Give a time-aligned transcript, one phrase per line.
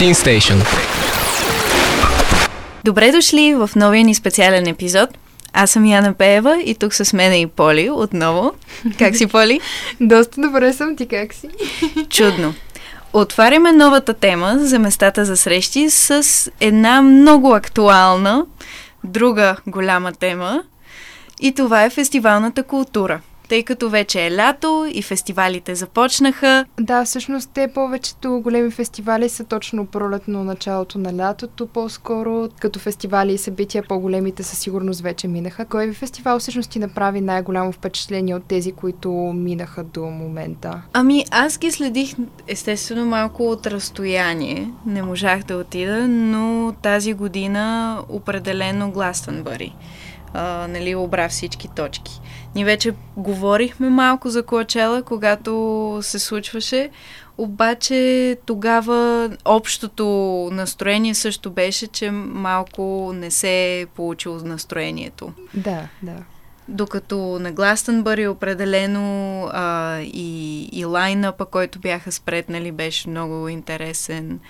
[0.00, 0.56] Teen Station.
[2.84, 5.10] Добре дошли в новия ни специален епизод.
[5.52, 8.52] Аз съм Яна Пеева и тук с мен и Поли отново.
[8.98, 9.60] Как си, Поли?
[10.00, 11.48] Доста добре съм, ти как си?
[12.08, 12.54] Чудно.
[13.12, 18.46] Отваряме новата тема за местата за срещи с една много актуална,
[19.04, 20.62] друга голяма тема.
[21.40, 23.20] И това е фестивалната култура
[23.50, 26.64] тъй като вече е лято и фестивалите започнаха.
[26.80, 33.32] Да, всъщност те повечето големи фестивали са точно пролетно началото на лятото, по-скоро като фестивали
[33.32, 35.64] и събития по-големите със сигурност вече минаха.
[35.64, 40.82] Кой фестивал всъщност ти направи най-голямо впечатление от тези, които минаха до момента?
[40.92, 42.14] Ами аз ги следих
[42.48, 44.70] естествено малко от разстояние.
[44.86, 49.74] Не можах да отида, но тази година определено Гластънбъри
[50.68, 52.20] нали, обра всички точки.
[52.54, 56.90] Ние вече говорихме малко за Коачела, когато се случваше,
[57.38, 60.04] обаче тогава общото
[60.52, 65.32] настроение също беше, че малко не се е получило настроението.
[65.54, 66.16] Да, да.
[66.70, 74.40] Докато на Гластънбъри определено а, и, и лайнъпа, който бяха спретнали, беше много интересен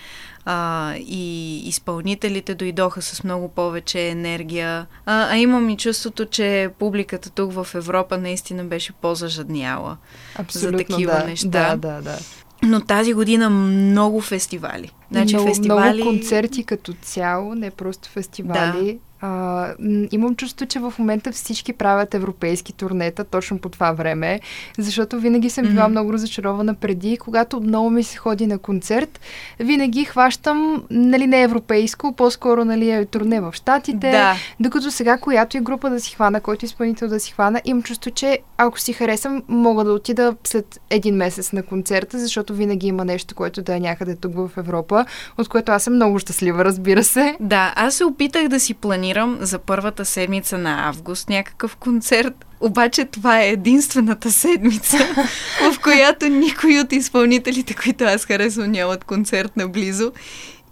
[0.45, 4.87] а, и изпълнителите дойдоха с много повече енергия.
[5.07, 9.97] А, а имам и чувството, че публиката тук в Европа наистина беше по-зажадняла
[10.37, 11.25] Абсолютно, за такива да.
[11.25, 11.49] неща.
[11.49, 12.19] Да, да, да.
[12.63, 14.91] Но тази година много фестивали.
[15.11, 16.03] Значи много, фестивали...
[16.03, 18.93] много концерти като цяло, не просто фестивали.
[18.93, 19.10] Да.
[19.21, 19.67] А,
[20.11, 24.41] имам чувство, че в момента всички правят европейски турнета точно по това време,
[24.79, 25.89] защото винаги съм била mm-hmm.
[25.89, 29.21] много разочарована преди, когато много ми се ходи на концерт,
[29.61, 34.35] винаги хващам, нали, не европейско, по-скоро, нали, е турне в Штатите, да.
[34.61, 38.11] докато сега, която и група да си хвана, който изпълнител да си хвана, имам чувство,
[38.11, 43.05] че ако си харесам, мога да отида след един месец на концерта, защото винаги има
[43.05, 45.05] нещо, което да е някъде тук в Европа,
[45.39, 47.37] от което аз съм много щастлива, разбира се.
[47.41, 52.47] Да, аз се опитах да си планирам планирам за първата седмица на август някакъв концерт.
[52.61, 54.99] Обаче това е единствената седмица,
[55.73, 60.13] в която никой от изпълнителите, които аз харесвам, нямат концерт наблизо.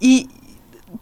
[0.01, 0.29] И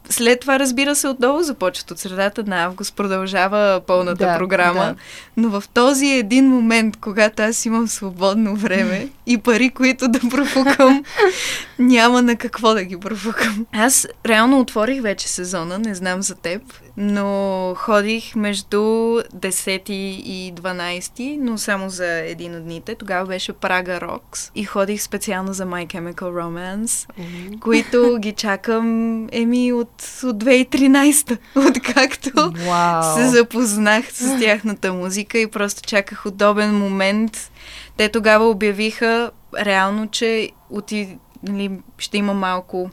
[0.09, 4.84] след това, разбира се, отново започват от средата на август, продължава пълната да, програма.
[4.84, 4.94] Да.
[5.37, 11.05] Но в този един момент, когато аз имам свободно време и пари, които да профукам,
[11.78, 13.66] няма на какво да ги профукам.
[13.72, 16.62] Аз реално отворих вече сезона, не знам за теб,
[16.97, 22.95] но ходих между 10 и 12, но само за един от дните.
[22.95, 27.61] Тогава беше Прага Рокс и ходих специално за My Chemical Romance, mm-hmm.
[27.61, 28.87] които ги чакам
[29.33, 31.39] еми от, от 2013,
[31.71, 33.15] откакто wow.
[33.15, 37.51] се запознах с тяхната музика и просто чаках удобен момент.
[37.97, 42.91] Те тогава обявиха реално, че оти, нали, ще има малко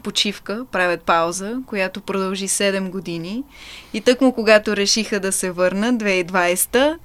[0.00, 3.44] почивка, правят пауза, която продължи 7 години.
[3.92, 6.98] И тъкмо когато решиха да се върнат, 2020,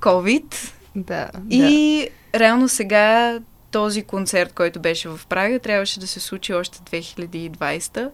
[0.00, 0.72] COVID.
[0.96, 2.38] Да, и да.
[2.38, 3.38] реално сега
[3.70, 8.10] този концерт, който беше в Прага, трябваше да се случи още 2020,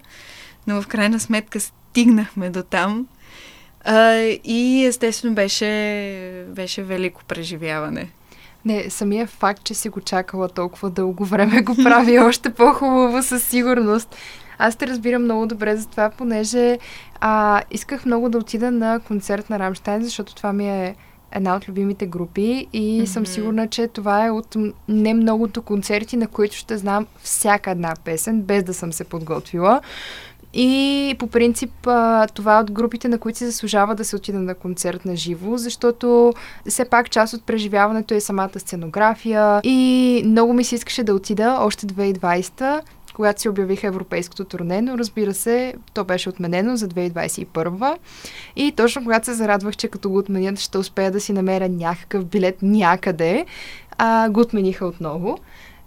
[0.66, 3.08] но в крайна сметка стигнахме до там.
[3.84, 4.12] А,
[4.44, 8.10] и естествено беше, беше велико преживяване.
[8.64, 13.44] Не, самия факт, че си го чакала толкова дълго време, го прави още по-хубаво със
[13.44, 14.16] сигурност.
[14.58, 16.78] Аз те разбирам много добре за това, понеже
[17.20, 20.96] а, исках много да отида на концерт на Рамштайн, защото това ми е
[21.32, 23.04] една от любимите групи и mm-hmm.
[23.04, 24.56] съм сигурна, че това е от
[24.88, 29.80] не многото концерти, на които ще знам всяка една песен, без да съм се подготвила.
[30.54, 31.70] И по принцип
[32.34, 35.56] това е от групите, на които се заслужава да се отида на концерт на живо,
[35.56, 36.32] защото
[36.68, 41.56] все пак част от преживяването е самата сценография и много ми се искаше да отида
[41.60, 42.80] още 2020
[43.14, 47.96] когато си обявиха европейското турне, но разбира се, то беше отменено за 2021.
[48.56, 52.24] И точно когато се зарадвах, че като го отменят, ще успея да си намеря някакъв
[52.24, 53.46] билет някъде,
[53.98, 55.38] а, го отмениха отново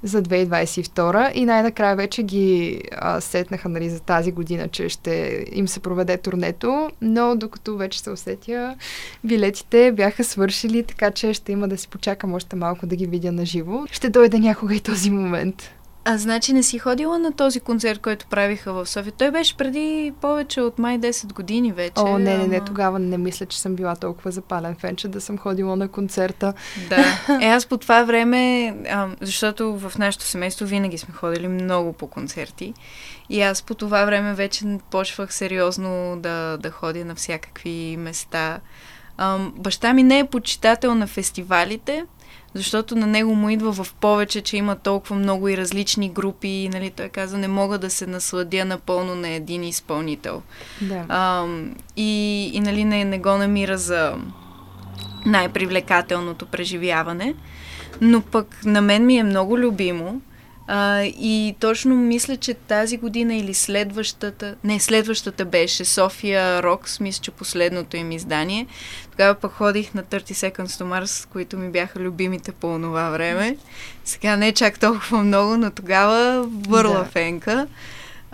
[0.06, 5.68] за 2022 и най-накрая вече ги а, сетнаха нали, за тази година, че ще им
[5.68, 8.76] се проведе турнето, но докато вече се усетя,
[9.24, 13.32] билетите бяха свършили, така че ще има да си почакам още малко да ги видя
[13.32, 13.86] на живо.
[13.92, 15.72] Ще дойде някога и този момент.
[16.08, 19.12] А значи не си ходила на този концерт, който правиха в София?
[19.12, 21.94] Той беше преди повече от май 10 години вече.
[21.98, 25.22] О, не, не, не, тогава не мисля, че съм била толкова запален фен, че да
[25.22, 26.54] съм ходила на концерта.
[26.90, 27.06] Да.
[27.42, 32.08] Е, аз по това време, а, защото в нашето семейство винаги сме ходили много по
[32.08, 32.74] концерти.
[33.30, 38.60] И аз по това време вече почвах сериозно да, да ходя на всякакви места.
[39.18, 42.06] А, баща ми не е почитател на фестивалите,
[42.56, 46.70] защото на него му идва в повече, че има толкова много и различни групи и
[46.70, 50.42] нали, той каза, не мога да се насладя напълно на един изпълнител.
[50.82, 51.06] Да.
[51.10, 51.46] А,
[51.98, 54.14] и, и нали, не, не го намира за
[55.26, 57.36] най-привлекателното преживяване,
[58.02, 60.22] но пък на мен ми е много любимо.
[60.68, 67.22] А, и точно мисля, че тази година или следващата, не, следващата беше София Рокс, мисля,
[67.22, 68.68] че последното им издание.
[69.12, 73.58] Тогава пък ходих на 30 Seconds to Mars, които ми бяха любимите по това време.
[74.06, 77.06] Сега не чак толкова много, но тогава върла да.
[77.06, 77.68] фенка.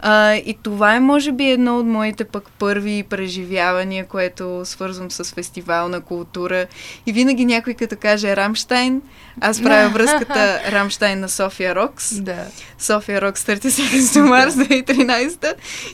[0.04, 5.34] А, и това е, може би, едно от моите пък първи преживявания, което свързвам с
[5.34, 6.66] фестивална култура.
[7.06, 9.02] И винаги някой като каже Рамштайн,
[9.42, 12.22] аз правя връзката Рамштайн на София Рокс.
[12.22, 12.46] Да.
[12.80, 15.54] София Рокс 30 Seconds Марс 2013.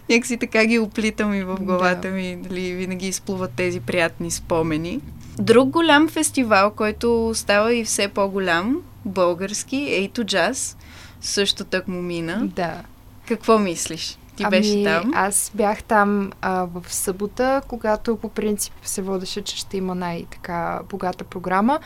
[0.10, 2.14] Някакси така ги оплитам и в главата да.
[2.14, 5.00] ми, дали винаги изплуват тези приятни спомени.
[5.40, 10.78] Друг голям фестивал, който става и все по-голям, български, Ейто Джаз,
[11.22, 12.42] също так му мина.
[12.56, 12.82] Да.
[13.28, 14.18] Какво мислиш?
[14.36, 15.12] Ти ами, беше там?
[15.16, 20.80] Аз бях там а, в събота, когато по принцип се водеше, че ще има най-така
[20.90, 21.80] богата програма.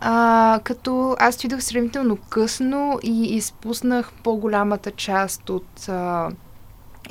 [0.00, 6.30] А, като аз отидох сравнително късно и изпуснах по-голямата част от а,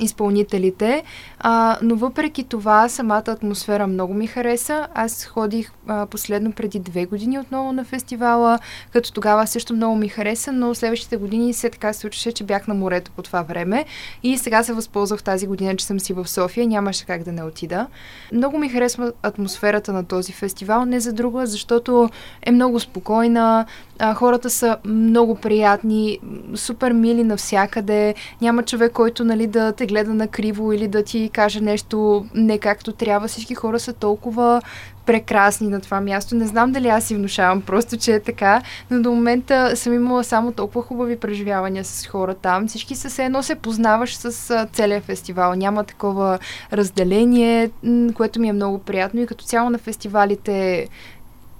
[0.00, 1.02] изпълнителите,
[1.38, 4.86] а, но въпреки това самата атмосфера много ми хареса.
[4.94, 8.58] Аз ходих а, последно преди две години отново на фестивала,
[8.92, 12.74] като тогава също много ми хареса, но следващите години се така случваше, че бях на
[12.74, 13.84] морето по това време
[14.22, 17.42] и сега се възползвах тази година, че съм си в София, нямаше как да не
[17.42, 17.86] отида.
[18.32, 22.08] Много ми харесва атмосферата на този фестивал, не за друга, защото
[22.42, 23.66] е много спокойна,
[23.98, 26.18] а, хората са много приятни,
[26.54, 31.30] супер мили навсякъде, няма човек, който нали, да те гледа на криво или да ти
[31.32, 33.28] каже нещо не както трябва.
[33.28, 34.62] Всички хора са толкова
[35.06, 36.34] прекрасни на това място.
[36.34, 40.24] Не знам дали аз си внушавам просто, че е така, но до момента съм имала
[40.24, 42.68] само толкова хубави преживявания с хора там.
[42.68, 45.54] Всички са се едно се познаваш с целия фестивал.
[45.54, 46.38] Няма такова
[46.72, 47.70] разделение,
[48.14, 50.88] което ми е много приятно и като цяло на фестивалите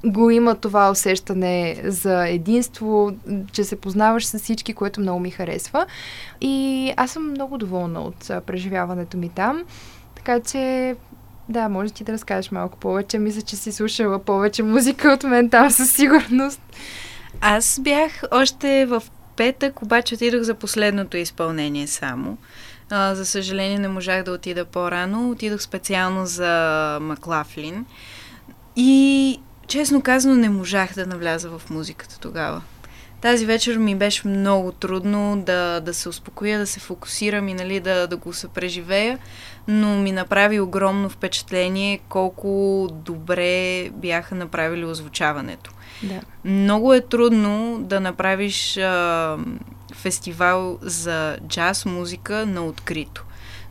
[0.04, 3.12] го има това усещане за единство,
[3.52, 5.86] че се познаваш с всички, което много ми харесва.
[6.40, 9.64] И аз съм много доволна от преживяването ми там.
[10.14, 10.96] Така че,
[11.48, 13.18] да, може ти да разкажеш малко повече.
[13.18, 16.60] Мисля, че си слушала повече музика от мен там със сигурност.
[17.40, 19.02] Аз бях още в
[19.36, 22.38] петък, обаче отидох за последното изпълнение само.
[22.90, 25.30] А, за съжаление не можах да отида по-рано.
[25.30, 27.86] Отидох специално за Маклафлин.
[28.76, 32.62] И честно казано, не можах да навляза в музиката тогава.
[33.20, 37.80] Тази вечер ми беше много трудно да, да се успокоя, да се фокусирам и нали,
[37.80, 39.18] да, да го съпреживея,
[39.68, 45.70] но ми направи огромно впечатление колко добре бяха направили озвучаването.
[46.02, 46.20] Да.
[46.44, 49.36] Много е трудно да направиш а,
[49.94, 53.24] фестивал за джаз музика на открито.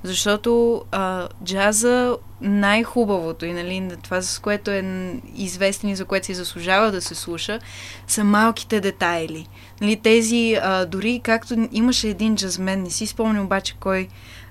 [0.07, 6.33] Защото а, джаза най-хубавото и нали, това, с което е известен и за което си
[6.33, 7.59] заслужава да се слуша,
[8.07, 9.47] са малките детайли.
[9.81, 14.07] Нали, тези, а, дори както имаше един джазмен, не си спомням обаче кой,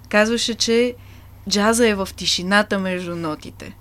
[0.08, 0.94] казваше, че
[1.48, 3.76] джаза е в тишината между нотите.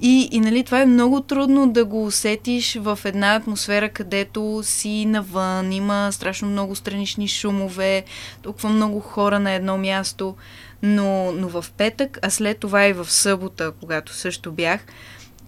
[0.00, 5.06] И, и нали, това е много трудно да го усетиш в една атмосфера, където си
[5.06, 8.04] навън, има страшно много странични шумове,
[8.42, 10.36] толкова много хора на едно място.
[10.82, 14.80] Но, но в петък, а след това и в събота, когато също бях,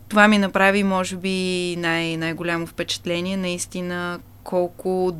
[0.08, 3.36] това ми направи, може би, най- най-голямо впечатление.
[3.36, 5.16] Наистина, колко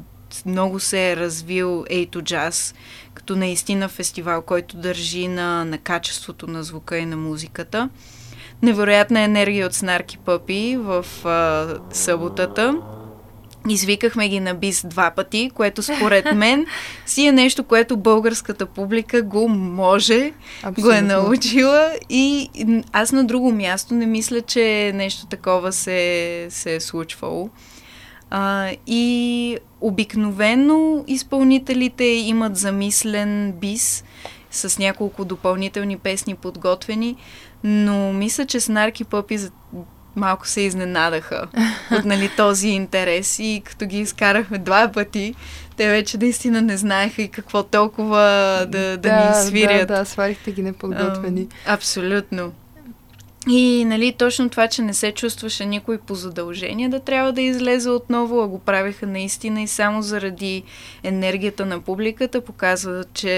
[0.47, 2.75] много се е развил Ейто Jazz,
[3.15, 7.89] като наистина фестивал, който държи на, на качеството на звука и на музиката.
[8.62, 12.78] Невероятна енергия от Снарки Пъпи в а, съботата.
[13.69, 16.66] Извикахме ги на бис два пъти, което според мен
[17.07, 20.83] си е нещо, което българската публика го може, Абсолютно.
[20.83, 22.50] го е научила и
[22.92, 27.50] аз на друго място не мисля, че нещо такова се, се е случвало.
[28.31, 34.04] А, и обикновено изпълнителите имат замислен бис
[34.50, 37.16] с няколко допълнителни песни подготвени,
[37.64, 39.38] но мисля, че с Нарки Пъпи
[40.16, 41.47] малко се изненадаха
[41.99, 45.35] от нали, този интерес и като ги изкарахме два пъти,
[45.76, 48.21] те вече наистина не знаеха и какво толкова
[48.69, 49.88] да, да, да ни свирят.
[49.88, 51.49] Да, да, сварихте ги неподготвени.
[51.66, 52.52] А, абсолютно.
[53.49, 57.91] И нали, точно това, че не се чувстваше никой по задължение да трябва да излезе
[57.91, 60.63] отново, а го правиха наистина и само заради
[61.03, 63.31] енергията на публиката показва, че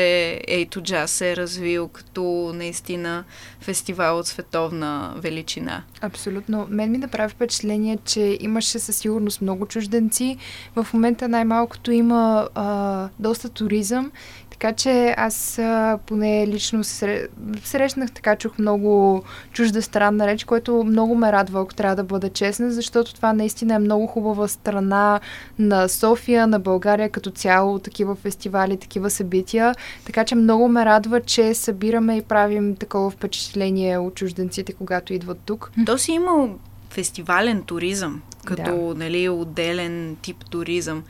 [0.49, 3.25] Ейто Джаз се е развил като наистина
[3.61, 5.83] фестивал от световна величина.
[6.01, 6.67] Абсолютно.
[6.71, 10.37] Мен ми направи впечатление, че имаше със сигурност много чужденци.
[10.77, 14.11] В момента най-малкото има а, доста туризъм
[14.55, 15.61] така че аз
[16.07, 17.27] поне лично сре...
[17.65, 22.29] срещнах така, чух много чужда странна реч, което много ме радва, ако трябва да бъда
[22.29, 25.21] честна, защото това наистина е много хубава страна
[25.59, 29.75] на София, на България като цяло, такива фестивали, такива събития.
[30.05, 35.39] Така че много ме радва, че събираме и правим такова впечатление от чужденците, когато идват
[35.47, 35.71] тук.
[35.87, 36.49] То си има
[36.91, 39.05] фестивален туризъм, като да.
[39.05, 41.03] нали, отделен тип туризъм.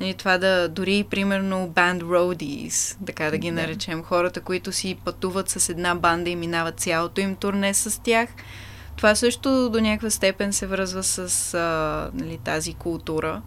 [0.00, 3.54] Нали, това да, дори примерно банд roadies, така да ги да.
[3.54, 8.28] наречем, хората, които си пътуват с една банда и минават цялото им турне с тях.
[8.96, 13.42] Това също до някаква степен се връзва с а, нали, тази култура.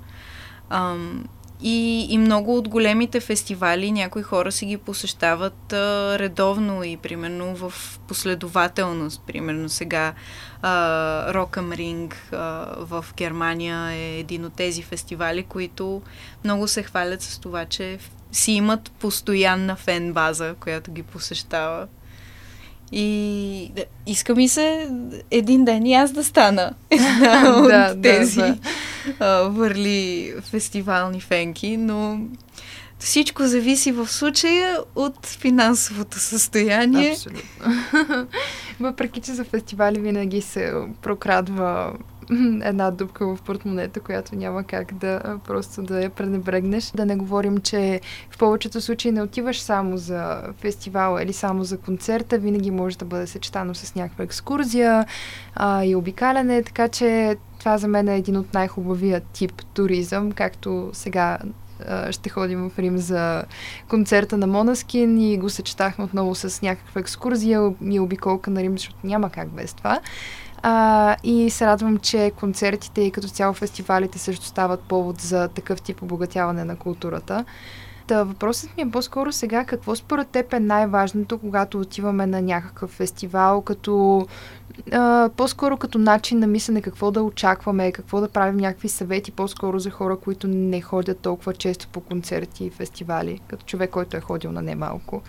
[0.69, 1.25] Ам,
[1.63, 7.55] и, и много от големите фестивали някои хора си ги посещават а, редовно и примерно
[7.55, 7.73] в
[8.07, 9.21] последователност.
[9.27, 10.13] Примерно сега
[11.33, 12.29] Рокъм Ринг
[12.77, 16.01] в Германия е един от тези фестивали, които
[16.43, 17.97] много се хвалят с това, че
[18.31, 21.87] си имат постоянна фен база, която ги посещава.
[22.91, 24.89] И да, иска ми се
[25.31, 28.57] един ден и аз да стана една от да, тези да, да.
[29.49, 32.19] Върли фестивални фенки, но
[32.99, 37.11] всичко зависи в случая от финансовото състояние.
[37.11, 38.27] Абсолютно.
[38.79, 41.93] Въпреки, че за фестивали винаги се прокрадва
[42.63, 46.91] една дупка в портмонета, която няма как да просто да я пренебрегнеш.
[46.95, 51.77] Да не говорим, че в повечето случаи не отиваш само за фестивала или само за
[51.77, 55.05] концерта, винаги може да бъде съчетано с някаква екскурзия
[55.55, 60.89] а, и обикаляне, така че това за мен е един от най-хубавия тип туризъм, както
[60.93, 61.37] сега
[62.11, 63.43] ще ходим в Рим за
[63.89, 68.97] концерта на Монаскин и го съчетахме отново с някаква екскурзия и обиколка на Рим, защото
[69.03, 69.99] няма как без това.
[70.65, 75.81] А, и се радвам, че концертите и като цяло фестивалите също стават повод за такъв
[75.81, 77.45] тип обогатяване на културата.
[78.07, 82.89] Та въпросът ми е по-скоро сега какво според теб е най-важното, когато отиваме на някакъв
[82.89, 84.25] фестивал, като
[84.91, 89.79] а, по-скоро като начин на мислене какво да очакваме, какво да правим някакви съвети, по-скоро
[89.79, 94.21] за хора, които не ходят толкова често по концерти и фестивали, като човек, който е
[94.21, 95.21] ходил на немалко.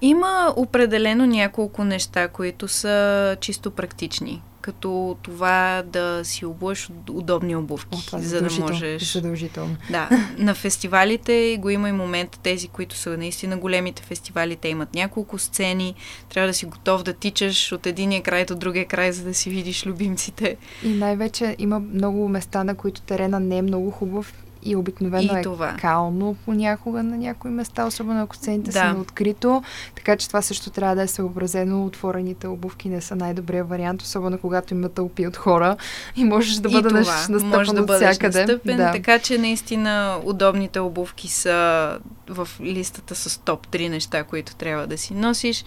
[0.00, 7.98] Има определено няколко неща, които са чисто практични като това да си обуеш удобни обувки,
[8.12, 9.12] О, за да можеш...
[9.12, 9.76] Задължително.
[9.90, 10.08] Да,
[10.38, 15.38] на фестивалите го има и момента, тези, които са наистина големите фестивали, те имат няколко
[15.38, 15.94] сцени,
[16.28, 19.50] трябва да си готов да тичаш от единия край до другия край, за да си
[19.50, 20.56] видиш любимците.
[20.84, 25.40] И най-вече има много места, на които терена не е много хубав и обикновено и
[25.40, 25.74] е това.
[25.80, 28.78] кално понякога на някои места, особено ако цените да.
[28.78, 29.62] са на открито.
[29.94, 31.86] Така че това също трябва да е съобразено.
[31.86, 35.76] Отворените обувки не са най-добрият вариант, особено когато има тълпи от хора
[36.16, 38.38] и можеш да бъдеш настъпен да бъдеш всякъде.
[38.38, 38.92] Настъпен, да.
[38.92, 44.98] Така че наистина удобните обувки са в листата с топ 3 неща, които трябва да
[44.98, 45.64] си носиш.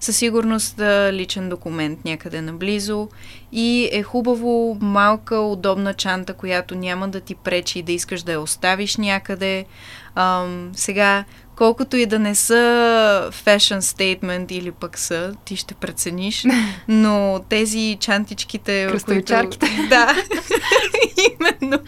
[0.00, 3.08] Със сигурност личен документ някъде наблизо
[3.52, 8.40] и е хубаво малка, удобна чанта, която няма да ти пречи да искаш да я
[8.40, 9.66] оставиш някъде.
[10.14, 11.24] Ам, сега,
[11.56, 16.44] колкото и да не са fashion statement или пък са, ти ще прецениш,
[16.88, 18.86] но тези чантичките...
[18.90, 19.66] Кръстовичарките.
[19.66, 20.14] Които, да,
[21.40, 21.78] именно.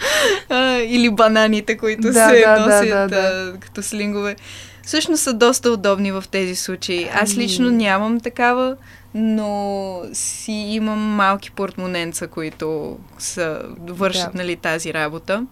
[0.49, 3.52] А, или бананите, които да, се да, носят да, да, да.
[3.54, 4.37] А, като слингове.
[4.83, 7.09] Всъщност са доста удобни в тези случаи.
[7.14, 7.43] Аз ами.
[7.43, 8.76] лично нямам такава,
[9.14, 14.38] но си имам малки портмоненца, които са, вършат да.
[14.38, 15.47] нали, тази работа.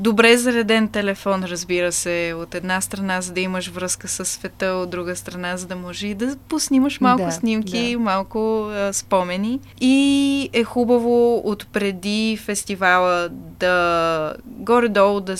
[0.00, 4.90] Добре зареден телефон, разбира се, от една страна, за да имаш връзка с света, от
[4.90, 7.98] друга страна, за да може и да поснимаш малко да, снимки, да.
[7.98, 9.60] малко а, спомени.
[9.80, 15.34] И е хубаво от преди фестивала да горе-долу да,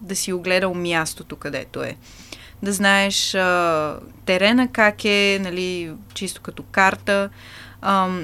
[0.00, 1.96] да си огледал мястото, където е
[2.62, 7.30] да знаеш а, терена как е, нали, чисто като карта,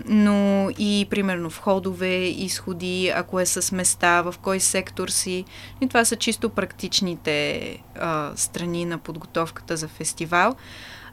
[0.06, 5.44] но и примерно входове, изходи, ако е с места, в кой сектор си.
[5.80, 10.54] И това са чисто практичните а, страни на подготовката за фестивал.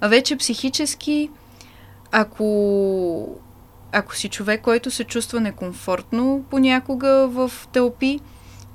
[0.01, 1.29] А вече психически,
[2.12, 3.39] ако,
[3.91, 8.19] ако си човек, който се чувства некомфортно понякога в тълпи,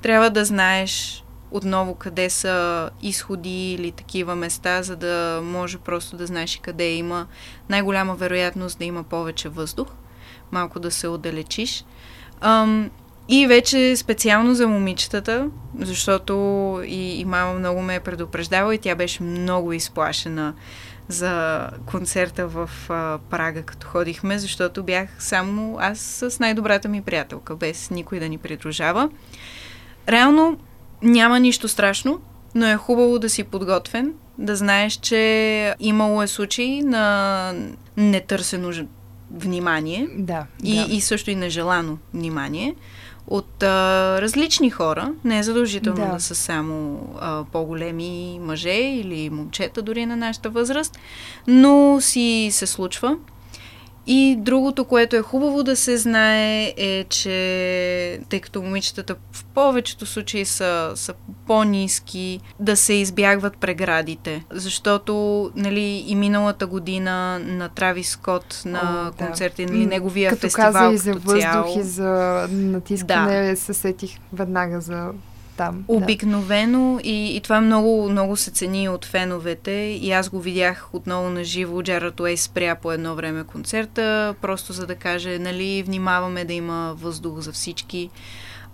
[0.03, 1.24] трябва да знаеш
[1.55, 7.27] отново къде са изходи или такива места, за да може просто да знаеш къде има
[7.69, 9.89] най-голяма вероятност да има повече въздух.
[10.53, 11.85] малко да се отдалечиш.
[12.41, 12.91] Ам,
[13.29, 16.35] и вече специално за момичетата, защото
[16.87, 20.55] и, и мама много ме е предупреждала и тя беше много изплашена
[21.09, 27.57] за концерта в а, Прага, като ходихме, защото бях само аз с най-добрата ми приятелка,
[27.57, 29.11] без никой да ни придружава.
[30.09, 30.59] Реално
[31.05, 32.21] няма нищо страшно,
[32.55, 37.53] но е хубаво да си подготвен, да знаеш, че имало е случаи на
[37.97, 38.73] нетърсено
[39.31, 40.87] внимание да, и, да.
[40.91, 42.75] и също и нежелано внимание
[43.27, 45.13] от а, различни хора.
[45.25, 50.51] Не е задължително да, да са само а, по-големи мъже или момчета дори на нашата
[50.51, 50.99] възраст,
[51.47, 53.17] но си се случва.
[54.07, 60.07] И другото, което е хубаво да се знае е, че тъй като момичетата в повечето
[60.07, 61.15] случаи са, са
[61.47, 64.45] по-низки, да се избягват преградите.
[64.51, 69.73] Защото, нали, и миналата година на Трави Скот на О, концерта, да.
[69.73, 71.79] нали, неговия като фестивал каза и за въздух цяло.
[71.79, 73.57] и за натискане, да.
[73.57, 75.11] се сетих веднага за
[75.57, 75.85] там.
[75.89, 77.09] Обикновено да.
[77.09, 79.71] и, и това много, много се цени от феновете
[80.03, 81.83] и аз го видях отново на живо.
[81.83, 86.95] Джарът Уей спря по едно време концерта, просто за да каже, нали, внимаваме да има
[86.99, 88.11] въздух за всички.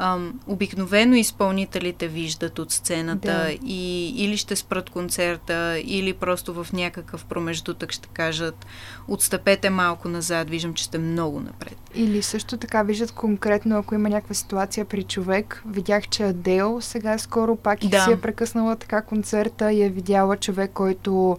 [0.03, 3.53] Ам, обикновено изпълнителите виждат от сцената да.
[3.67, 8.67] и или ще спрат концерта, или просто в някакъв промеждутък ще кажат
[9.09, 11.77] отстъпете малко назад, виждам, че сте много напред.
[11.95, 15.63] Или също така виждат конкретно, ако има някаква ситуация при човек.
[15.67, 18.05] Видях, че Адел сега скоро пак да.
[18.05, 21.39] си е прекъснала така концерта и е видяла човек, който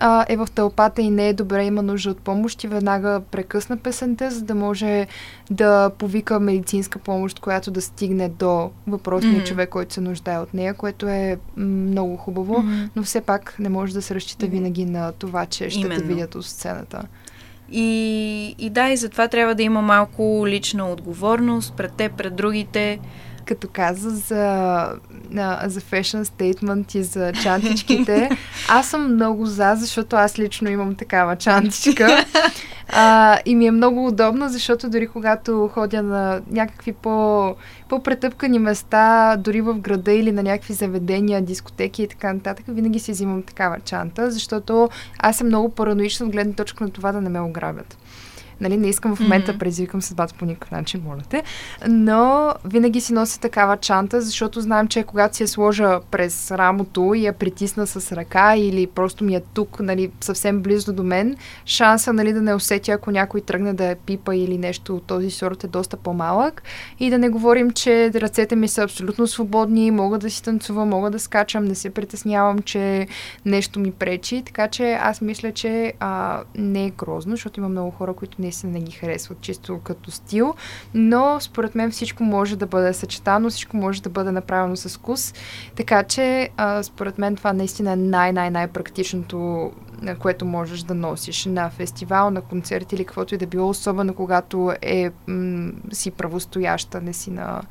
[0.00, 3.76] а, е в тълпата и не е добре, има нужда от помощ и веднага прекъсна
[3.76, 5.06] песента, за да може
[5.50, 9.46] да повика медицинска помощ, която да стигне до въпросния mm-hmm.
[9.46, 12.88] човек, който се нуждае от нея, което е много хубаво, mm-hmm.
[12.96, 14.50] но все пак не може да се разчита mm-hmm.
[14.50, 16.00] винаги на това, че ще Именно.
[16.00, 17.02] те видят от сцената.
[17.72, 22.98] И, и да, и затова трябва да има малко лична отговорност пред те, пред другите
[23.46, 24.88] като каза за,
[25.64, 28.30] за fashion statement и за чантичките,
[28.68, 32.24] аз съм много за, защото аз лично имам такава чантичка.
[32.92, 37.54] А, и ми е много удобно, защото дори когато ходя на някакви по,
[37.88, 43.12] по-претъпкани места, дори в града или на някакви заведения, дискотеки и така нататък, винаги си
[43.12, 47.28] взимам такава чанта, защото аз съм много параноична от гледна точка на това да не
[47.28, 47.96] ме ограбят.
[48.60, 49.58] Нали, не искам в момента mm-hmm.
[49.58, 51.42] предизвикам съдбата по никакъв начин, моля те.
[51.88, 57.14] Но винаги си нося такава чанта, защото знам, че когато си я сложа през рамото
[57.14, 61.36] и я притисна с ръка или просто ми е тук, нали, съвсем близо до мен,
[61.66, 65.30] шанса нали, да не усетя, ако някой тръгне да я пипа или нещо от този
[65.30, 66.62] сорт е доста по-малък.
[67.00, 71.10] И да не говорим, че ръцете ми са абсолютно свободни, мога да си танцувам, мога
[71.10, 73.06] да скачам, не се притеснявам, че
[73.44, 74.42] нещо ми пречи.
[74.46, 78.49] Така че аз мисля, че а, не е грозно, защото има много хора, които не
[78.50, 80.54] наистина не ги харесват чисто като стил,
[80.94, 85.34] но според мен всичко може да бъде съчетано, всичко може да бъде направено с вкус,
[85.76, 89.70] така че а, според мен това наистина е най-най-най-практичното,
[90.18, 94.74] което можеш да носиш на фестивал, на концерт или каквото и да било, особено когато
[94.82, 97.62] е м- си правостояща, не си, на,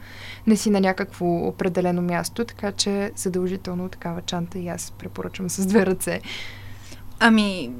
[0.47, 5.65] не си на някакво определено място, така че задължително такава чанта и аз препоръчвам с
[5.65, 6.21] две ръце.
[7.19, 7.71] Ами,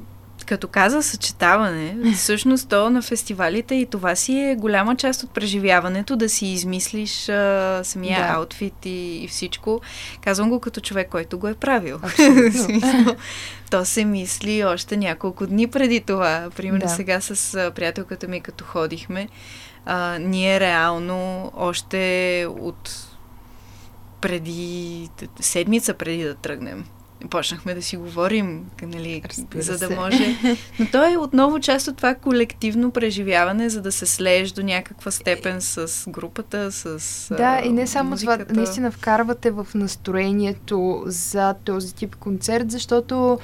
[0.50, 6.16] като каза съчетаване, всъщност то на фестивалите и това си е голяма част от преживяването,
[6.16, 8.32] да си измислиш а, самия да.
[8.32, 9.80] аутфит и, и всичко.
[10.20, 12.00] Казвам го като човек, който го е правил.
[13.70, 16.50] то се мисли още няколко дни преди това.
[16.56, 16.88] Примерно да.
[16.88, 19.28] сега с а, приятелката ми, като ходихме,
[19.86, 23.06] а, ние реално още от
[24.20, 25.08] преди
[25.40, 26.84] седмица преди да тръгнем
[27.30, 29.22] почнахме да си говорим, нали,
[29.54, 30.36] за да може.
[30.78, 35.10] Но то е отново част от това колективно преживяване, за да се слееш до някаква
[35.10, 37.34] степен с групата, с.
[37.36, 38.44] Да, и не само музиката.
[38.44, 43.38] това, наистина вкарвате в настроението за този тип концерт, защото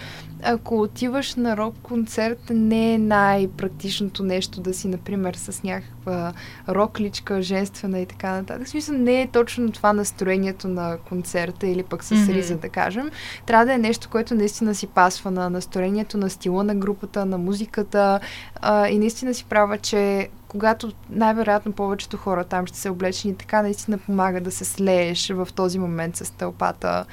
[0.48, 6.32] ако отиваш на рок концерт, не е най-практичното нещо да си, например, с някаква
[6.68, 8.66] рокличка, женствена и така нататък.
[8.66, 12.32] В смисъл, не е точно това настроението на концерта или пък с mm-hmm.
[12.32, 13.11] риза, да кажем.
[13.46, 17.38] Трябва да е нещо, което наистина си пасва на настроението, на стила на групата, на
[17.38, 18.20] музиката
[18.54, 23.62] а, и наистина си права, че когато най-вероятно повечето хора там ще се облечени, така
[23.62, 27.04] наистина помага да се слееш в този момент с тълпата.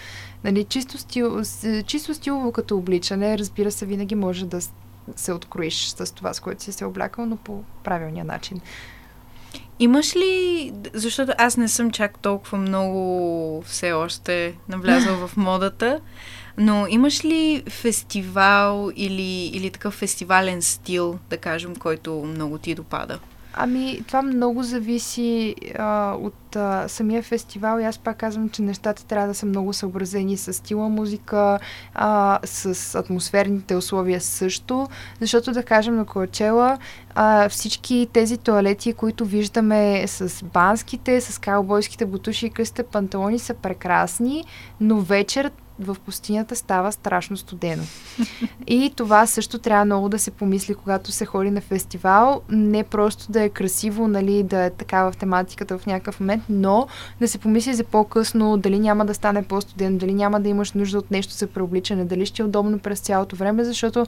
[0.43, 1.41] Нали, чисто, стил,
[1.86, 4.60] чисто стилово като обличане, разбира се, винаги може да
[5.15, 8.62] се откроиш с това, с което си се облякал, но по правилния начин.
[9.79, 15.99] Имаш ли, защото аз не съм чак толкова много все още навлязла в модата,
[16.58, 23.19] но имаш ли фестивал или, или такъв фестивален стил, да кажем, който много ти допада?
[23.54, 27.80] Ами, това много зависи а, от а, самия фестивал.
[27.80, 31.60] И аз пак казвам, че нещата трябва да са много съобразени с стила музика,
[31.94, 34.88] а, с атмосферните условия също,
[35.22, 36.78] защото да кажем на Коачела,
[37.16, 43.54] а, всички тези туалети, които виждаме с банските, с каубойските бутуши и късите панталони са
[43.54, 44.46] прекрасни,
[44.82, 47.84] но вечер в пустинята става страшно студено.
[48.68, 52.42] И това също трябва много да се помисли, когато се ходи на фестивал.
[52.50, 56.88] Не просто да е красиво, нали, да е така в тематиката в някакъв момент, но
[57.20, 60.98] да се помисли за по-късно, дали няма да стане по-студено, дали няма да имаш нужда
[60.98, 64.06] от нещо за преобличане, дали ще е удобно през цялото време, защото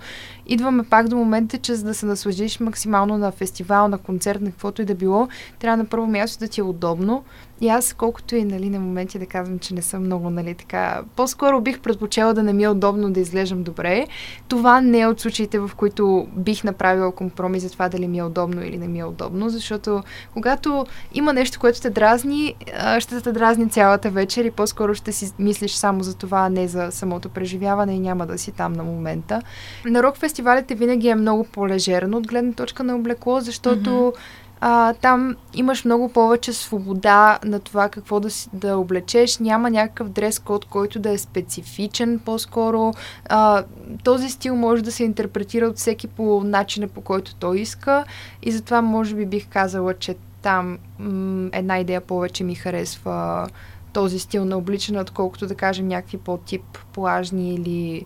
[0.47, 4.51] идваме пак до момента, че за да се наслажиш максимално на фестивал, на концерт, на
[4.51, 5.27] каквото и да било,
[5.59, 7.23] трябва на първо място да ти е удобно,
[7.61, 11.01] и аз, колкото и нали, на моменти да казвам, че не съм много, нали, така,
[11.15, 14.07] по-скоро бих предпочела да не ми е удобно да изглеждам добре.
[14.47, 18.23] Това не е от случаите, в които бих направила компромис за това дали ми е
[18.23, 22.55] удобно или не ми е удобно, защото когато има нещо, което те дразни,
[22.99, 26.67] ще те дразни цялата вечер и по-скоро ще си мислиш само за това, а не
[26.67, 29.41] за самото преживяване и няма да си там на момента.
[29.85, 34.93] На рок фестивалите винаги е много по-лежерно от гледна точка на облекло, защото mm-hmm а,
[34.93, 39.37] там имаш много повече свобода на това какво да, си, да облечеш.
[39.39, 42.93] Няма някакъв дрес код, който да е специфичен по-скоро.
[43.29, 43.63] А,
[44.03, 48.05] този стил може да се интерпретира от всеки по начина, по който той иска.
[48.43, 53.47] И затова може би бих казала, че там м- една идея повече ми харесва
[53.93, 56.63] този стил на обличане, отколкото да кажем някакви по-тип
[56.93, 58.05] плажни или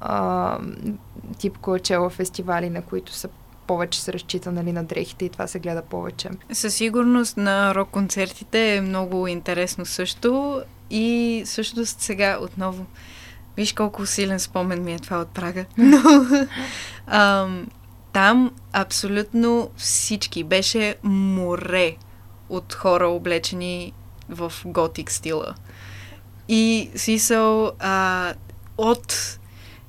[0.00, 0.58] а,
[1.38, 3.28] тип Коачела фестивали, на които са
[3.66, 6.28] повече се разчита нали, на дрехите и това се гледа повече.
[6.52, 12.86] Със сигурност на рок-концертите е много интересно също и също сега отново
[13.56, 15.64] Виж колко силен спомен ми е това от Прага.
[15.78, 16.26] Но
[17.06, 17.66] ам,
[18.12, 21.96] там абсолютно всички беше море
[22.48, 23.92] от хора облечени
[24.28, 25.54] в готик стила.
[26.48, 28.34] И смисъл а,
[28.78, 29.38] от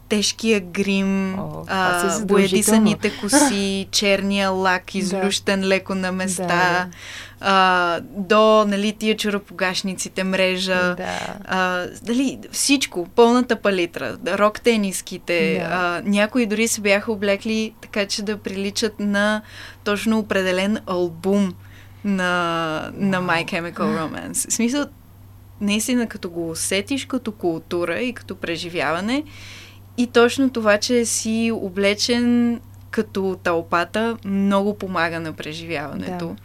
[0.10, 5.68] тежкия грим, О, а, боядисаните коси, черния лак, излющен да.
[5.68, 6.88] леко на места, да.
[7.40, 11.38] а, до нали, тия чуропогашниците, мрежа, да.
[11.46, 15.76] а, дали, всичко, пълната палитра, рок тениските, да.
[15.76, 19.42] а, някои дори се бяха облекли така, че да приличат на
[19.84, 21.54] точно определен албум
[22.04, 24.50] на, на My Chemical Romance.
[24.50, 24.86] В смисъл,
[25.62, 29.24] наистина, като го усетиш като култура и като преживяване,
[29.98, 32.60] и точно това, че си облечен
[32.92, 36.28] като тълпата, много помага на преживяването.
[36.28, 36.36] Да.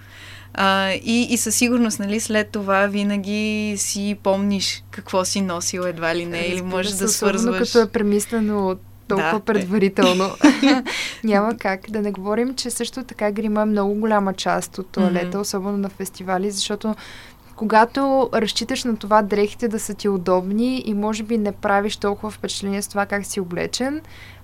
[0.54, 6.14] А, и, и със сигурност, нали, след това винаги си помниш какво си носил едва
[6.14, 7.58] ли не, Разбира или можеш да свързваш.
[7.58, 8.76] като е премислено
[9.08, 10.30] толкова да, предварително.
[11.24, 11.90] Няма как.
[11.90, 15.40] Да не говорим, че също така грима е много голяма част от туалета, mm-hmm.
[15.40, 16.94] особено на фестивали, защото
[17.56, 22.30] когато разчиташ на това дрехите да са ти удобни и може би не правиш толкова
[22.30, 24.00] впечатление с това как си облечен,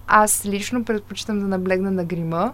[0.07, 2.53] аз лично предпочитам да наблегна на грима.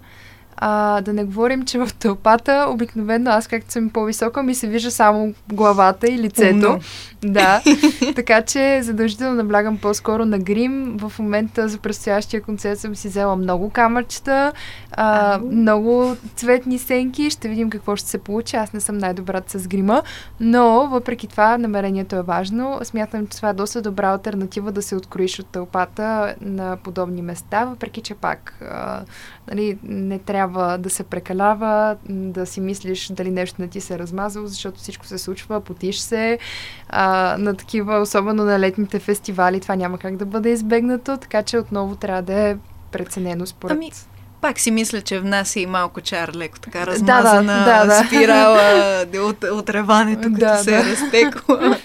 [0.57, 4.91] А, да не говорим, че в тълпата обикновено аз, както съм по-висока, ми се вижда
[4.91, 6.67] само главата и лицето.
[6.67, 6.81] Умно.
[7.25, 7.63] Да.
[8.17, 10.97] така че задължително наблягам по-скоро на грим.
[10.99, 14.53] В момента за предстоящия концерт съм си взела много камъчета,
[14.93, 17.31] а, много цветни сенки.
[17.31, 18.57] Ще видим какво ще се получи.
[18.57, 20.03] Аз не съм най-добрата с грима,
[20.41, 22.81] но въпреки това намерението е важно.
[22.83, 27.65] Смятам, че това е доста добра альтернатива да се откроиш от тълпата на подобни места,
[27.65, 29.03] въпреки че пак а,
[29.49, 33.99] нали, не трябва да се прекалява, да си мислиш дали нещо не ти се е
[33.99, 36.39] размазало, защото всичко се случва, потиш се
[36.89, 41.59] а, на такива, особено на летните фестивали, това няма как да бъде избегнато, така че
[41.59, 42.57] отново трябва да е
[42.91, 43.77] преценено според...
[43.77, 43.91] Ами,
[44.45, 47.87] пак си мисля, че в нас е и малко чар, леко така размазана да, да,
[47.87, 50.77] да, спирала от, от реването, като да, се да.
[50.77, 51.79] е разтекла.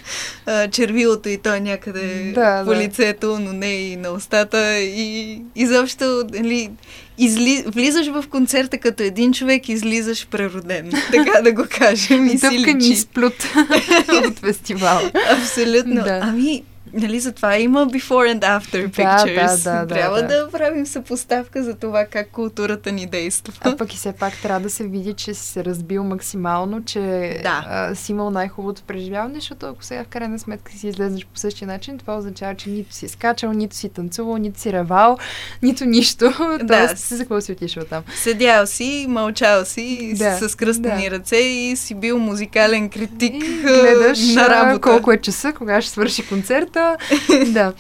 [0.72, 2.78] червилото и той някъде да, по да.
[2.78, 4.80] лицето, но не и на устата.
[4.80, 6.70] И изобщо, нали,
[7.18, 7.64] изли...
[7.68, 10.92] влизаш в концерта като един човек, излизаш прероден.
[11.12, 12.28] Така да го кажем.
[12.28, 12.96] И си личи.
[12.96, 13.48] сплют
[14.28, 15.12] от фестивала.
[15.30, 16.04] Абсолютно.
[16.04, 16.20] Да.
[16.24, 16.64] Ами,
[16.94, 19.64] Нали, затова има before and after pictures.
[19.64, 20.46] Да, да, да, трябва да, да.
[20.46, 23.54] да правим съпоставка за това как културата ни действа.
[23.62, 27.00] А пък и все пак трябва да се види, че си се разбил максимално, че
[27.44, 27.66] да.
[27.68, 31.68] а, си имал най-хубавото преживяване, защото ако сега в крайна сметка си излезеш по същия
[31.68, 35.18] начин, това означава, че нито си скачал, нито си танцувал, нито си ревал,
[35.64, 36.34] нито нищо.
[36.60, 36.88] Да.
[36.88, 38.04] Тоест, за какво си отишъл там?
[38.16, 40.50] Седял си, мълчал си, да.
[40.50, 41.16] с кръстени да.
[41.16, 44.82] ръце и си бил музикален критик и гледаш на работа.
[44.82, 46.79] колко е часа, кога ще свърши концерта.
[47.54, 47.74] да.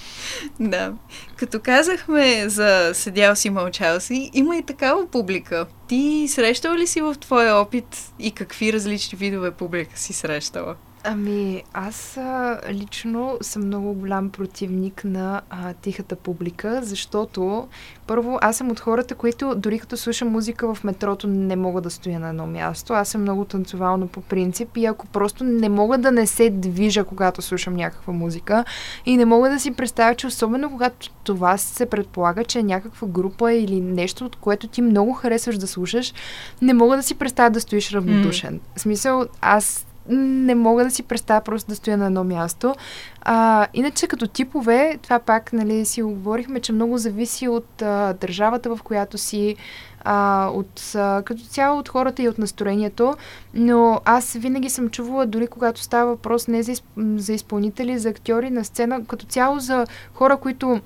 [0.59, 0.93] да.
[1.35, 5.65] като казахме за седял си, мълчал си, има и такава публика.
[5.87, 10.75] Ти срещала ли си в твоя опит и какви различни видове публика си срещала?
[11.03, 17.67] Ами, аз а, лично съм много голям противник на а, тихата публика, защото
[18.07, 21.89] първо аз съм от хората, които дори като слушам музика в метрото не мога да
[21.89, 22.93] стоя на едно място.
[22.93, 27.03] Аз съм много танцовална по принцип и ако просто не мога да не се движа,
[27.03, 28.65] когато слушам някаква музика
[29.05, 33.07] и не мога да си представя, че особено когато това се предполага, че е някаква
[33.07, 36.13] група или нещо, от което ти много харесваш да слушаш,
[36.61, 38.59] не мога да си представя да стоиш равнодушен.
[38.59, 38.61] Mm.
[38.75, 42.75] В смисъл, аз не мога да си представя просто да стоя на едно място.
[43.21, 48.75] А, иначе като типове, това пак нали, си говорихме, че много зависи от а, държавата,
[48.75, 49.55] в която си,
[50.03, 53.15] а, от, а, като цяло от хората и от настроението,
[53.53, 56.85] но аз винаги съм чувала, дори когато става въпрос не за, изп...
[56.97, 60.81] за изпълнители, за актьори на сцена, като цяло за хора, които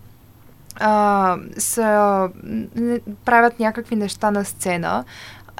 [0.79, 2.29] а, са,
[3.25, 5.03] правят някакви неща на сцена,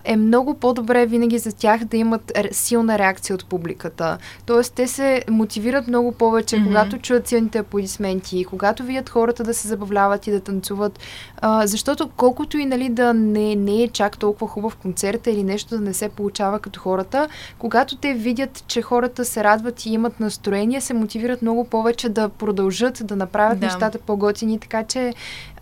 [0.05, 4.17] е много по-добре винаги за тях да имат силна реакция от публиката.
[4.45, 6.65] Тоест, те се мотивират много повече, mm-hmm.
[6.65, 10.99] когато чуят силните аплодисменти, когато видят хората да се забавляват и да танцуват.
[11.41, 15.75] А, защото колкото и нали, да не, не е чак толкова хубав концерт или нещо
[15.75, 17.27] да не се получава като хората,
[17.59, 22.29] когато те видят, че хората се радват и имат настроение, се мотивират много повече да
[22.29, 23.65] продължат да направят да.
[23.65, 24.59] нещата по-готини.
[24.59, 25.13] Така че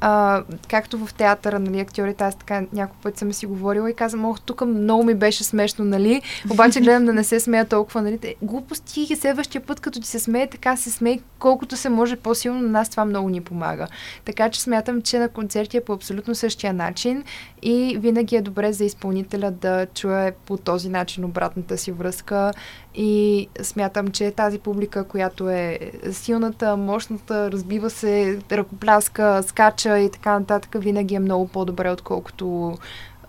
[0.02, 4.26] а, както в театъра, нали, актьорите, аз така няколко път съм си говорила и казвам,
[4.26, 8.36] ох, тук много ми беше смешно, нали, обаче гледам да не се смея толкова, нали,
[8.42, 12.62] глупости и следващия път, като ти се смее, така се смее, колкото се може по-силно,
[12.62, 13.88] на нас това много ни помага.
[14.26, 17.24] Така че смятам, че на концерти е по абсолютно същия начин
[17.62, 22.52] и винаги е добре за изпълнителя да чуе по този начин обратната си връзка
[22.96, 25.80] и смятам, че тази публика, която е
[26.12, 32.77] силната, мощната, разбива се, ръкопляска, скача и така нататък, винаги е много по-добре, отколкото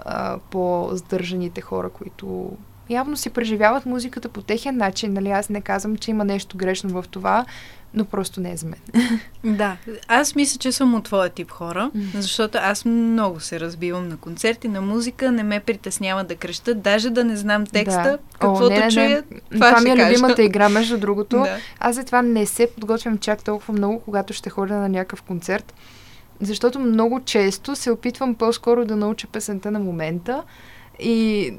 [0.01, 2.57] а, по-здържаните хора, които
[2.91, 5.13] явно си преживяват музиката по техен начин.
[5.13, 5.31] Нали?
[5.31, 7.45] Аз не казвам, че има нещо грешно в това,
[7.95, 8.81] но просто не е за мен.
[9.45, 9.77] Да,
[10.09, 14.69] аз мисля, че съм от твоя тип хора, защото аз много се разбивам на концерти,
[14.69, 18.19] на музика, не ме притеснява да креща, даже да не знам текста, да.
[18.33, 19.41] каквото О, не, не, чуя, не.
[19.53, 21.37] това, това ми е любимата игра, между другото.
[21.43, 21.57] Да.
[21.81, 25.75] Аз за това не се подготвям чак толкова много, когато ще ходя на някакъв концерт,
[26.43, 30.43] защото много често се опитвам по-скоро да науча песента на момента,
[30.99, 31.53] и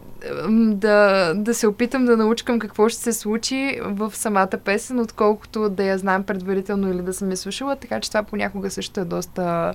[0.49, 5.83] да, да се опитам да научкам какво ще се случи в самата песен, отколкото да
[5.83, 9.73] я знам предварително или да съм я слушала, така че това понякога също е доста,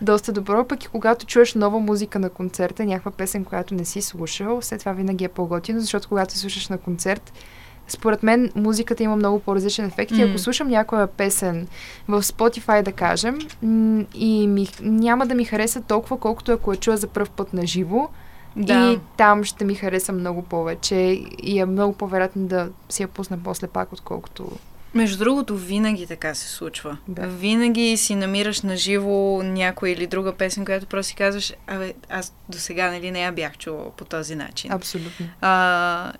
[0.00, 0.64] доста добро.
[0.64, 4.80] Пък и когато чуеш нова музика на концерта, някаква песен, която не си слушал, след
[4.80, 7.32] това винаги е по-готино, защото когато слушаш на концерт,
[7.92, 10.12] според мен музиката има много по-различен ефект.
[10.12, 10.18] Mm.
[10.18, 11.68] И ако слушам някоя песен
[12.08, 13.38] в Spotify, да кажем,
[14.14, 17.66] и ми, няма да ми хареса толкова, колкото ако я чуя за първ път на
[17.66, 18.08] живо,
[18.56, 18.92] да.
[18.92, 20.96] И там ще ми хареса много повече
[21.42, 24.52] и е много по-вероятно да си я пусна после пак, отколкото
[24.94, 26.96] между другото, винаги така се случва.
[27.08, 27.26] Да.
[27.26, 32.34] Винаги си намираш на живо някоя или друга песен, която просто си казваш, абе, аз
[32.48, 34.72] до сега нали, не я бях чувала по този начин.
[34.72, 35.26] Абсолютно.
[35.40, 36.12] А,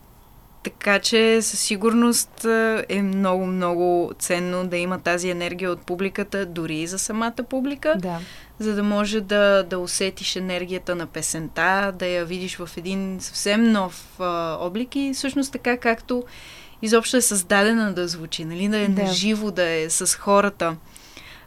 [0.64, 2.44] така че със сигурност
[2.88, 7.94] е много, много ценно да има тази енергия от публиката, дори и за самата публика.
[7.98, 8.20] Да
[8.62, 13.72] за да може да, да усетиш енергията на песента, да я видиш в един съвсем
[13.72, 16.25] нов а, облик и всъщност така както
[16.83, 18.68] изобщо е създадена да звучи, нали?
[18.68, 19.03] да е да.
[19.03, 20.77] наживо, да е с хората.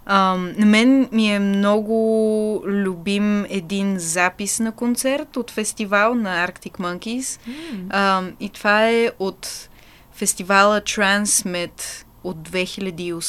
[0.05, 6.71] А, на мен ми е много любим един запис на концерт от фестивал на Arctic
[6.71, 7.21] Monkeys.
[7.21, 7.85] Mm.
[7.89, 9.69] А, и това е от
[10.13, 13.21] фестивала Transmit от 2018.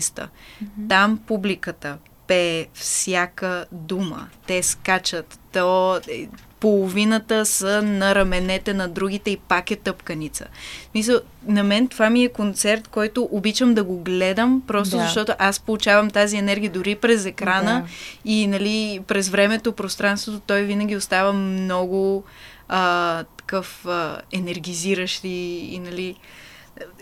[0.00, 0.28] Mm-hmm.
[0.88, 4.28] Там публиката пее всяка дума.
[4.46, 5.40] Те скачат.
[5.52, 6.28] То, е,
[6.62, 10.46] половината са на раменете на другите и пак е тъпканица.
[10.94, 15.02] Мисля, на мен това ми е концерт, който обичам да го гледам, просто да.
[15.02, 18.30] защото аз получавам тази енергия дори през екрана да.
[18.30, 22.24] и нали, през времето, пространството, той винаги остава много
[22.68, 26.16] а, такъв а, енергизиращ и, и нали,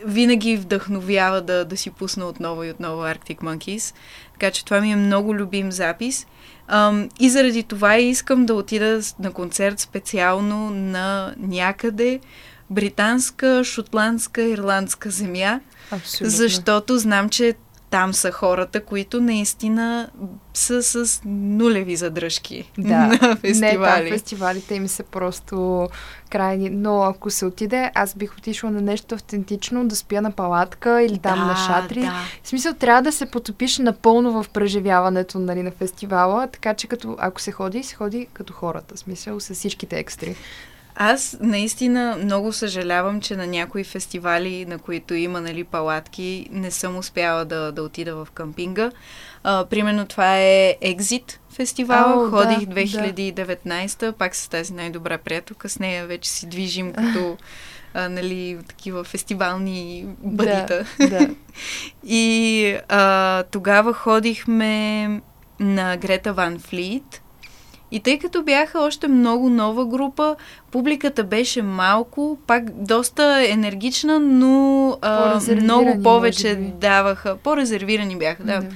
[0.06, 3.94] винаги вдъхновява да, да си пусна отново и отново Arctic Monkeys.
[4.32, 6.26] Така че това ми е много любим запис.
[6.72, 12.20] Ам, и заради това искам да отида на концерт специално на някъде
[12.70, 15.60] британска, шотландска, ирландска земя.
[15.90, 16.36] Абсолютно.
[16.36, 17.54] Защото знам, че
[17.90, 20.08] там са хората, които наистина
[20.54, 23.06] са с нулеви задръжки Да.
[23.22, 24.02] на фестивали.
[24.02, 25.88] Не, там фестивалите им са просто
[26.30, 26.70] крайни.
[26.70, 31.18] Но ако се отиде, аз бих отишла на нещо автентично, да спя на палатка или
[31.18, 32.00] там да, на шатри.
[32.00, 32.14] Да.
[32.42, 37.16] В смисъл, трябва да се потопиш напълно в преживяването нали, на фестивала, така че като,
[37.18, 38.94] ако се ходи, се ходи като хората.
[38.94, 40.36] В смисъл, с всичките екстри.
[41.02, 46.96] Аз наистина много съжалявам, че на някои фестивали, на които има нали, палатки, не съм
[46.96, 48.90] успяла да, да отида в къмпинга.
[49.42, 52.24] А, примерно това е Exit фестивал.
[52.24, 52.74] Да, Ходих да.
[52.74, 55.68] 2019 пак с тази най-добра приятелка.
[55.68, 57.36] С нея вече си движим като
[57.94, 60.84] а, нали, такива фестивални бъдита.
[60.98, 61.28] Да, да.
[62.04, 65.06] И а, тогава ходихме
[65.60, 67.22] на Грета Ван Флит.
[67.92, 70.36] И тъй като бяха още много нова група,
[70.70, 77.36] публиката беше малко, пак доста енергична, но а, много повече даваха.
[77.36, 78.60] По-резервирани бяха, да.
[78.60, 78.66] Да.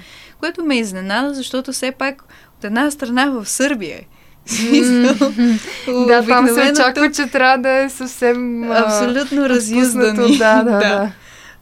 [0.41, 2.25] Което ме изненада, защото все пак
[2.59, 4.01] от една страна в Сърбия
[6.07, 8.73] Да, там се очаква, че трябва да е съвсем...
[8.73, 10.39] а, Абсолютно разюздани.
[10.39, 11.13] Да, да, да.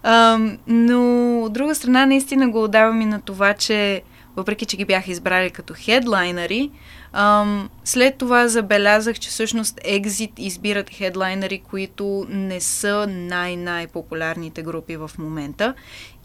[0.02, 4.02] Ам, но от друга страна, наистина го отдавам и на това, че
[4.36, 6.70] въпреки, че ги бях избрали като хедлайнери,
[7.12, 15.10] ам, след това забелязах, че всъщност Exit избират хедлайнери, които не са най-най-популярните групи в
[15.18, 15.74] момента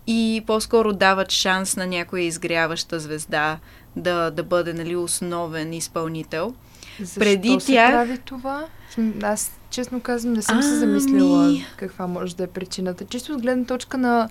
[0.07, 3.59] и по-скоро дават шанс на някоя изгряваща звезда
[3.95, 6.53] да, да бъде нали, основен изпълнител.
[6.99, 8.65] Защо Преди се тях- прави това?
[9.23, 13.05] Аз, честно казвам, не съм се Ами- замислила каква може да е причината.
[13.05, 14.29] Чисто от гледна точка на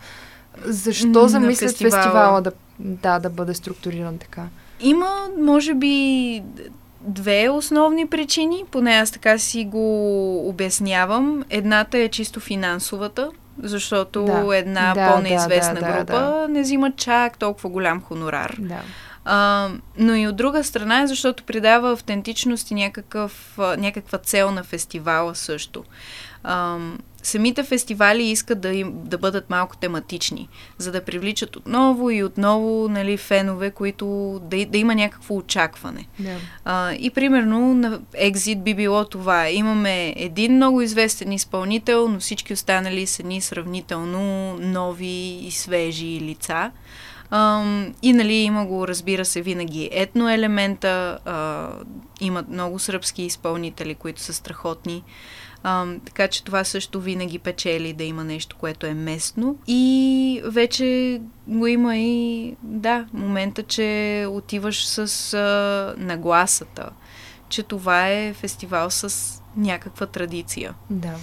[0.65, 2.03] защо замислят фестивала.
[2.03, 4.43] фестивала, да, да, да бъде структуриран така.
[4.81, 6.43] Има, може би,
[7.01, 11.45] две основни причини, поне аз така си го обяснявам.
[11.51, 13.31] Едната е чисто финансовата,
[13.63, 14.57] защото Да.
[14.57, 16.49] една Да, по-неизвестна да, да, група да.
[16.49, 18.57] не взима чак толкова голям хонорар.
[18.59, 18.81] Да.
[19.25, 24.63] А, но и от друга страна е защото придава автентичност и някакъв, някаква цел на
[24.65, 25.85] фестивала също.
[26.45, 26.79] А,
[27.27, 32.89] самите фестивали искат да, им, да бъдат малко тематични, за да привличат отново и отново
[32.89, 34.07] нали, фенове, които
[34.43, 36.09] да, да има някакво очакване.
[36.19, 36.37] да.
[36.65, 39.49] А, и примерно на Exit би било това.
[39.49, 46.71] Имаме един много известен изпълнител, но всички останали са ни сравнително нови и свежи лица.
[47.31, 51.19] Ам, и нали има го, разбира се, винаги етно елемента.
[51.25, 51.69] А,
[52.21, 55.03] имат много сръбски изпълнители, които са страхотни.
[55.69, 59.59] Ам, така че това също винаги печели да има нещо, което е местно.
[59.67, 66.91] И вече го има и, да, момента, че отиваш с а, нагласата,
[67.49, 70.75] че това е фестивал с някаква традиция.
[70.91, 71.15] да.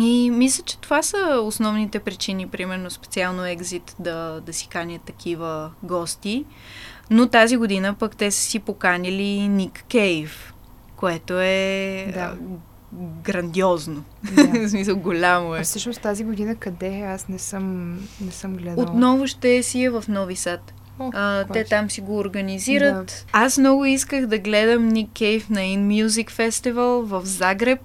[0.00, 5.70] И мисля, че това са основните причини, примерно специално Exit да, да си канят такива
[5.82, 6.44] гости.
[7.10, 10.54] Но тази година пък те са си поканили Ник Кейв,
[10.96, 12.36] което е Да.
[13.00, 14.04] А, грандиозно.
[14.22, 14.42] да.
[14.66, 15.62] В смисъл голямо А е.
[15.62, 17.02] всъщност тази година къде е?
[17.02, 18.82] Аз не съм, не съм гледала.
[18.82, 20.72] Отново ще си е в Нови Сад.
[20.98, 23.26] О, А, те там си го организират.
[23.32, 27.80] Аз много исках да гледам Ник Кейв на In Music Festival в Загреб,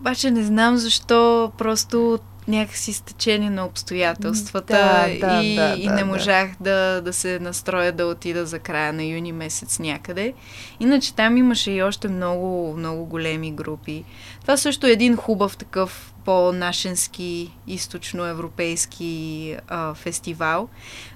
[0.00, 5.84] обаче не знам защо, просто някакси с течение на обстоятелствата Да, да, и, да, и
[5.84, 6.06] да, не да.
[6.06, 10.34] можах да, да се настроя да отида за края на юни месец някъде.
[10.80, 14.04] Иначе там имаше и още много, много големи групи.
[14.40, 20.68] Това също е един хубав такъв по-нашенски източноевропейски а, фестивал.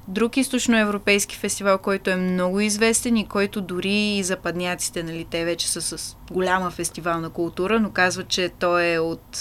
[0.09, 5.69] Друг източноевропейски фестивал, който е много известен и който дори и западняците, нали, те вече
[5.69, 9.39] са с голяма фестивална култура, но казват, че той е от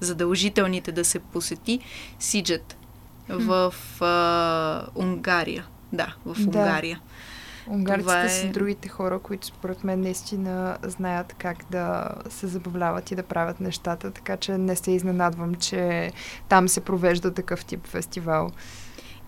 [0.00, 1.80] задължителните да се посети
[2.18, 2.76] Сиджет
[3.28, 5.66] в а, Унгария.
[5.92, 6.58] Да, в Да.
[6.58, 7.00] Унгария.
[7.68, 13.10] Унгарците Това е- са другите хора, които според мен наистина знаят как да се забавляват
[13.10, 16.12] и да правят нещата, така че не се изненадвам, че
[16.48, 18.50] там се провежда такъв тип фестивал.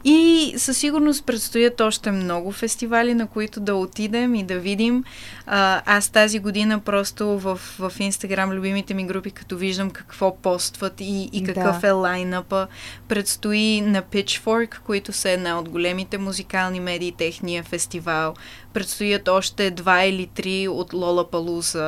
[0.04, 5.04] И със сигурност предстоят още много фестивали, на които да отидем и да видим.
[5.46, 11.00] А, аз тази година просто в, в Инстаграм, любимите ми групи, като виждам какво постват
[11.00, 11.88] и, и какъв Да.
[11.88, 12.66] е лайнъпа,
[13.08, 18.34] предстои на Pitchfork, които са една от големите музикални медии, техния фестивал.
[18.72, 21.78] Предстоят още два или три от Лола Палуза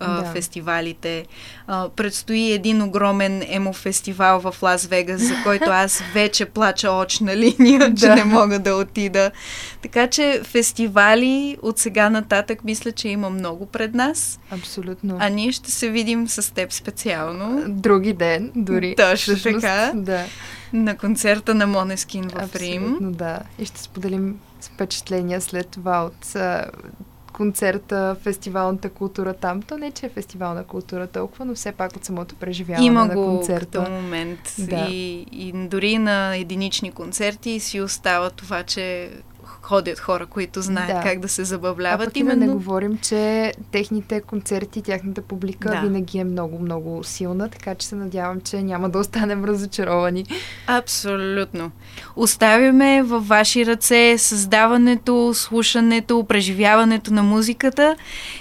[0.00, 0.30] Да.
[0.32, 1.26] фестивалите.
[1.66, 7.36] А, предстои един огромен емо фестивал в Лас Вегас, за който аз вече плача очна
[7.36, 7.94] линия.
[7.94, 8.14] че Да.
[8.14, 9.30] не мога да отида.
[9.82, 15.16] Така че фестивали от сега нататък мисля, че има много пред нас, Абсолютно.
[15.20, 18.94] а ние ще се видим с теб специално Други ден, дори.
[18.96, 19.92] Точно Всъщност, така.
[19.94, 20.24] Да,
[20.72, 22.82] на концерта на Монескин в Рим.
[22.82, 23.38] абсолютно да.
[23.58, 26.64] И ще споделим впечатления след това от а,
[27.32, 29.62] концерта, фестивалната култура там.
[29.62, 33.14] То не, че е фестивална култура толкова, но все пак от самото преживяване Има на
[33.14, 33.78] го концерта.
[33.78, 34.54] като момент.
[34.58, 34.86] Да.
[34.90, 39.10] И, и дори на единични концерти си остава това, че
[39.70, 41.00] ходят хора, които знаят Да.
[41.02, 42.04] как да се А забавляват.
[42.04, 45.80] пък и да не говорим, че техните концерти, тяхната публика Да.
[45.80, 50.24] винаги е много, много силна, така че се надявам, че няма да останем разочаровани.
[50.66, 51.70] Абсолютно.
[52.16, 57.96] Оставяме във ваши ръце създаването, слушането, преживяването на музиката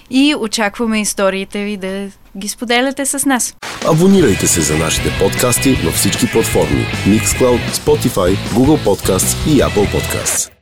[0.10, 2.08] и очакваме историите ви да
[2.38, 3.56] ги споделяте с нас.
[3.88, 10.59] Абонирайте се за нашите подкасти във всички платформи Mixcloud, Spotify, Google Podcasts и Apple Podcasts.